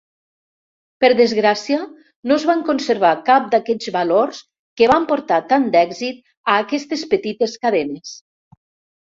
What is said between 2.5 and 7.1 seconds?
van conservar cap d'aquests valors que van portar tant d'èxit a aquestes